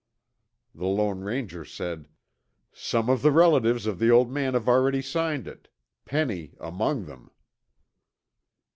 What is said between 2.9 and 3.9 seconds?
of the relatives